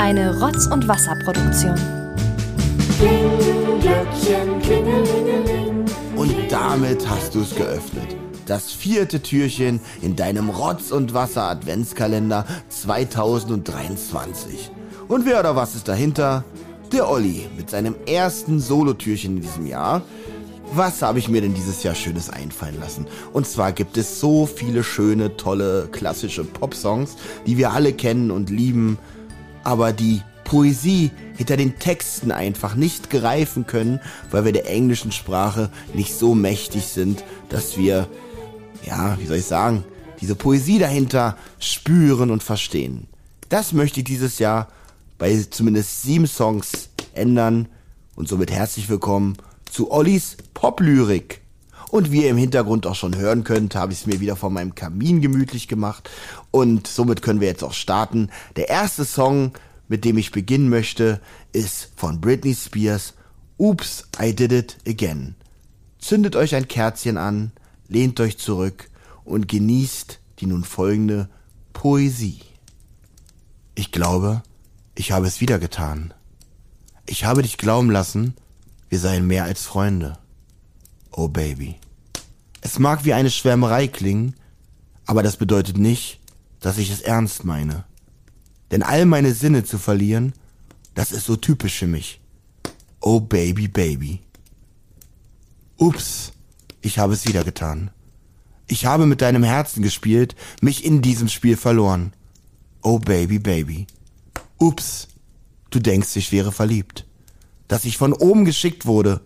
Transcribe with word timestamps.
Eine 0.00 0.40
Rotz- 0.40 0.66
und 0.66 0.88
Wasserproduktion. 0.88 1.74
Und 6.16 6.34
damit 6.48 7.06
hast 7.06 7.34
du 7.34 7.42
es 7.42 7.54
geöffnet. 7.54 8.16
Das 8.46 8.72
vierte 8.72 9.20
Türchen 9.20 9.78
in 10.00 10.16
deinem 10.16 10.48
Rotz- 10.48 10.90
und 10.90 11.12
Wasser-Adventskalender 11.12 12.46
2023. 12.70 14.70
Und 15.06 15.26
wer 15.26 15.40
oder 15.40 15.54
was 15.54 15.74
ist 15.74 15.86
dahinter? 15.86 16.44
Der 16.92 17.06
Olli 17.06 17.46
mit 17.58 17.68
seinem 17.68 17.94
ersten 18.06 18.58
Solotürchen 18.58 19.36
in 19.36 19.42
diesem 19.42 19.66
Jahr. 19.66 20.00
Was 20.72 21.02
habe 21.02 21.18
ich 21.18 21.28
mir 21.28 21.42
denn 21.42 21.52
dieses 21.52 21.82
Jahr 21.82 21.94
Schönes 21.94 22.30
einfallen 22.30 22.80
lassen? 22.80 23.06
Und 23.34 23.46
zwar 23.46 23.72
gibt 23.72 23.98
es 23.98 24.18
so 24.18 24.46
viele 24.46 24.82
schöne, 24.82 25.36
tolle, 25.36 25.88
klassische 25.92 26.44
Popsongs, 26.44 27.16
die 27.46 27.58
wir 27.58 27.72
alle 27.72 27.92
kennen 27.92 28.30
und 28.30 28.48
lieben, 28.48 28.96
aber 29.64 29.92
die 29.92 30.22
Poesie 30.44 31.10
hinter 31.36 31.56
den 31.56 31.78
Texten 31.78 32.32
einfach 32.32 32.74
nicht 32.74 33.08
greifen 33.08 33.66
können, 33.66 34.00
weil 34.30 34.44
wir 34.44 34.52
der 34.52 34.68
englischen 34.68 35.12
Sprache 35.12 35.70
nicht 35.94 36.14
so 36.14 36.34
mächtig 36.34 36.86
sind, 36.86 37.22
dass 37.48 37.76
wir, 37.76 38.08
ja, 38.84 39.16
wie 39.20 39.26
soll 39.26 39.36
ich 39.36 39.46
sagen, 39.46 39.84
diese 40.20 40.34
Poesie 40.34 40.78
dahinter 40.78 41.36
spüren 41.58 42.30
und 42.30 42.42
verstehen. 42.42 43.06
Das 43.48 43.72
möchte 43.72 44.00
ich 44.00 44.04
dieses 44.04 44.38
Jahr 44.38 44.68
bei 45.18 45.46
zumindest 45.50 46.02
sieben 46.02 46.26
Songs 46.26 46.90
ändern 47.14 47.68
und 48.16 48.28
somit 48.28 48.50
herzlich 48.50 48.88
willkommen 48.88 49.36
zu 49.70 49.90
Ollis 49.90 50.36
Poplyrik. 50.54 51.39
Und 51.90 52.12
wie 52.12 52.22
ihr 52.22 52.30
im 52.30 52.36
Hintergrund 52.36 52.86
auch 52.86 52.94
schon 52.94 53.16
hören 53.16 53.42
könnt, 53.42 53.74
habe 53.74 53.92
ich 53.92 54.00
es 54.00 54.06
mir 54.06 54.20
wieder 54.20 54.36
vor 54.36 54.50
meinem 54.50 54.76
Kamin 54.76 55.20
gemütlich 55.20 55.66
gemacht. 55.66 56.08
Und 56.52 56.86
somit 56.86 57.20
können 57.20 57.40
wir 57.40 57.48
jetzt 57.48 57.64
auch 57.64 57.72
starten. 57.72 58.30
Der 58.54 58.68
erste 58.68 59.04
Song, 59.04 59.52
mit 59.88 60.04
dem 60.04 60.16
ich 60.16 60.30
beginnen 60.30 60.68
möchte, 60.68 61.20
ist 61.52 61.90
von 61.96 62.20
Britney 62.20 62.54
Spears 62.54 63.14
Oops, 63.58 64.06
I 64.22 64.34
Did 64.34 64.52
It 64.52 64.76
Again. 64.86 65.34
Zündet 65.98 66.36
euch 66.36 66.54
ein 66.54 66.68
Kerzchen 66.68 67.18
an, 67.18 67.50
lehnt 67.88 68.20
euch 68.20 68.38
zurück 68.38 68.88
und 69.24 69.48
genießt 69.48 70.20
die 70.38 70.46
nun 70.46 70.64
folgende 70.64 71.28
Poesie. 71.72 72.40
Ich 73.74 73.92
glaube, 73.92 74.42
ich 74.94 75.12
habe 75.12 75.26
es 75.26 75.40
wieder 75.40 75.58
getan. 75.58 76.14
Ich 77.06 77.24
habe 77.24 77.42
dich 77.42 77.58
glauben 77.58 77.90
lassen, 77.90 78.34
wir 78.88 78.98
seien 78.98 79.26
mehr 79.26 79.44
als 79.44 79.64
Freunde. 79.64 80.18
Oh 81.10 81.28
Baby. 81.28 81.76
Es 82.60 82.78
mag 82.78 83.04
wie 83.04 83.14
eine 83.14 83.30
Schwärmerei 83.30 83.88
klingen, 83.88 84.34
aber 85.06 85.22
das 85.22 85.36
bedeutet 85.36 85.78
nicht, 85.78 86.20
dass 86.60 86.78
ich 86.78 86.90
es 86.90 87.00
ernst 87.00 87.44
meine. 87.44 87.84
Denn 88.70 88.82
all 88.82 89.06
meine 89.06 89.34
Sinne 89.34 89.64
zu 89.64 89.78
verlieren, 89.78 90.34
das 90.94 91.12
ist 91.12 91.24
so 91.24 91.36
typisch 91.36 91.78
für 91.78 91.86
mich. 91.86 92.20
Oh 93.00 93.20
Baby, 93.20 93.68
Baby. 93.68 94.20
Ups, 95.78 96.32
ich 96.82 96.98
habe 96.98 97.14
es 97.14 97.26
wieder 97.26 97.44
getan. 97.44 97.90
Ich 98.66 98.84
habe 98.84 99.06
mit 99.06 99.22
deinem 99.22 99.42
Herzen 99.42 99.82
gespielt, 99.82 100.36
mich 100.60 100.84
in 100.84 101.02
diesem 101.02 101.28
Spiel 101.28 101.56
verloren. 101.56 102.12
Oh 102.82 102.98
Baby, 102.98 103.38
Baby. 103.38 103.86
Ups, 104.58 105.08
du 105.70 105.80
denkst, 105.80 106.14
ich 106.16 106.30
wäre 106.32 106.52
verliebt. 106.52 107.06
Dass 107.66 107.84
ich 107.84 107.96
von 107.96 108.12
oben 108.12 108.44
geschickt 108.44 108.84
wurde. 108.84 109.22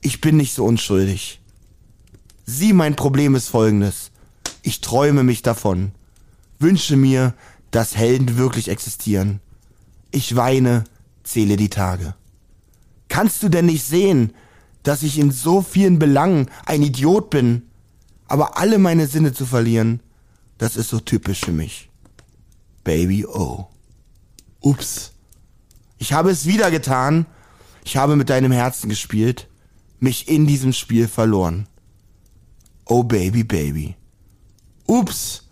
Ich 0.00 0.20
bin 0.20 0.36
nicht 0.36 0.54
so 0.54 0.64
unschuldig. 0.64 1.40
Sieh, 2.50 2.72
mein 2.72 2.96
Problem 2.96 3.34
ist 3.34 3.48
folgendes. 3.48 4.10
Ich 4.62 4.80
träume 4.80 5.22
mich 5.22 5.42
davon. 5.42 5.92
Wünsche 6.58 6.96
mir, 6.96 7.34
dass 7.70 7.94
Helden 7.94 8.38
wirklich 8.38 8.68
existieren. 8.68 9.40
Ich 10.12 10.34
weine, 10.34 10.84
zähle 11.24 11.58
die 11.58 11.68
Tage. 11.68 12.14
Kannst 13.08 13.42
du 13.42 13.50
denn 13.50 13.66
nicht 13.66 13.84
sehen, 13.84 14.32
dass 14.82 15.02
ich 15.02 15.18
in 15.18 15.30
so 15.30 15.60
vielen 15.60 15.98
Belangen 15.98 16.48
ein 16.64 16.82
Idiot 16.82 17.28
bin? 17.28 17.64
Aber 18.28 18.56
alle 18.56 18.78
meine 18.78 19.08
Sinne 19.08 19.34
zu 19.34 19.44
verlieren, 19.44 20.00
das 20.56 20.78
ist 20.78 20.88
so 20.88 21.00
typisch 21.00 21.40
für 21.40 21.52
mich. 21.52 21.90
Baby 22.82 23.26
oh. 23.26 23.66
Ups. 24.60 25.12
Ich 25.98 26.14
habe 26.14 26.30
es 26.30 26.46
wieder 26.46 26.70
getan. 26.70 27.26
Ich 27.84 27.98
habe 27.98 28.16
mit 28.16 28.30
deinem 28.30 28.52
Herzen 28.52 28.88
gespielt, 28.88 29.48
mich 30.00 30.28
in 30.28 30.46
diesem 30.46 30.72
Spiel 30.72 31.08
verloren. 31.08 31.68
Oh 32.88 33.02
Baby, 33.02 33.44
Baby. 33.44 33.96
Ups. 34.86 35.42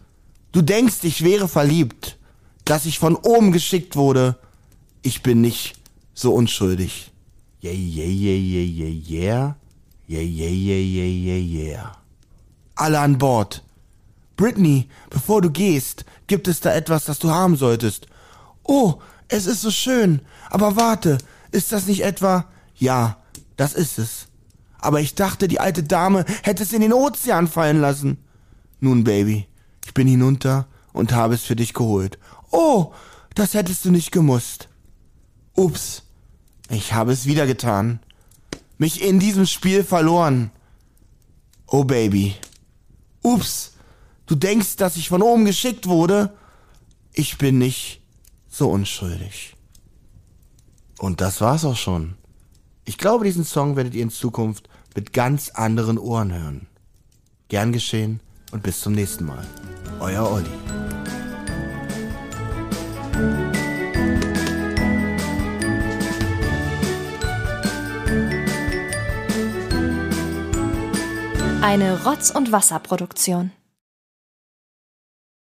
Du 0.52 0.62
denkst, 0.62 0.97
ich 1.02 1.22
wäre 1.22 1.48
verliebt, 1.48 2.16
dass 2.64 2.86
ich 2.86 2.98
von 2.98 3.14
oben 3.14 3.52
geschickt 3.52 3.94
wurde. 3.94 4.38
Ich 5.02 5.22
bin 5.22 5.42
nicht 5.42 5.74
so 6.14 6.32
unschuldig. 6.32 7.12
Yeah, 7.62 7.74
yeah, 7.74 8.06
yeah, 8.06 8.38
yeah, 8.38 8.64
yeah, 8.64 9.10
yeah. 9.10 9.56
Yeah, 10.08 10.22
yeah, 10.22 10.50
yeah, 10.50 10.80
yeah, 10.80 11.34
yeah, 11.34 11.69
yeah. 11.69 11.92
Alle 12.74 13.00
an 13.00 13.19
Bord. 13.19 13.62
Britney, 14.36 14.88
bevor 15.10 15.42
du 15.42 15.50
gehst, 15.50 16.04
gibt 16.26 16.48
es 16.48 16.60
da 16.60 16.72
etwas, 16.74 17.04
das 17.04 17.18
du 17.18 17.30
haben 17.30 17.56
solltest. 17.56 18.06
Oh, 18.62 18.94
es 19.28 19.47
ist 19.47 19.62
so 19.62 19.70
schön. 19.70 20.20
Aber 20.50 20.76
warte, 20.76 21.18
ist 21.50 21.72
das 21.72 21.86
nicht 21.86 22.03
etwa? 22.03 22.47
Ja, 22.76 23.18
das 23.56 23.74
ist 23.74 23.98
es. 23.98 24.26
Aber 24.86 25.00
ich 25.00 25.16
dachte, 25.16 25.48
die 25.48 25.58
alte 25.58 25.82
Dame 25.82 26.24
hätte 26.44 26.62
es 26.62 26.72
in 26.72 26.80
den 26.80 26.92
Ozean 26.92 27.48
fallen 27.48 27.80
lassen. 27.80 28.19
Nun, 28.78 29.02
Baby, 29.02 29.48
ich 29.84 29.94
bin 29.94 30.06
hinunter 30.06 30.69
und 30.92 31.10
habe 31.10 31.34
es 31.34 31.42
für 31.42 31.56
dich 31.56 31.74
geholt. 31.74 32.20
Oh, 32.52 32.92
das 33.34 33.54
hättest 33.54 33.84
du 33.84 33.91
nicht 33.91 34.12
gemusst. 34.12 34.69
Ups, 35.56 36.04
ich 36.69 36.92
habe 36.92 37.10
es 37.10 37.26
wieder 37.26 37.48
getan. 37.48 37.98
Mich 38.78 39.02
in 39.02 39.19
diesem 39.19 39.47
Spiel 39.47 39.82
verloren. 39.82 40.52
Oh, 41.66 41.82
Baby. 41.82 42.36
Ups, 43.22 43.72
du 44.26 44.36
denkst, 44.36 44.76
dass 44.76 44.97
ich 44.97 45.08
von 45.08 45.20
oben 45.20 45.47
geschickt 45.47 45.88
wurde? 45.88 46.32
Ich 47.12 47.38
bin 47.38 47.58
nicht 47.58 48.03
so 48.48 48.70
unschuldig. 48.70 49.56
Und 50.98 51.20
das 51.20 51.41
war's 51.41 51.64
auch 51.64 51.74
schon. 51.74 52.14
Ich 52.84 52.98
glaube, 52.98 53.24
diesen 53.24 53.44
Song 53.44 53.74
werdet 53.74 53.94
ihr 53.94 54.04
in 54.04 54.10
Zukunft 54.10 54.68
mit 54.97 55.12
ganz 55.12 55.51
anderen 55.51 55.99
Ohren 55.99 56.33
hören. 56.33 56.67
Gern 57.49 57.71
geschehen 57.71 58.21
und 58.51 58.62
bis 58.62 58.81
zum 58.81 58.95
nächsten 58.95 59.27
Mal. 59.27 59.47
Euer 60.01 60.29
Olli. 60.29 60.47
Eine 71.61 72.05
Rotz- 72.05 72.31
und 72.31 72.53
Wasserproduktion. 72.53 73.53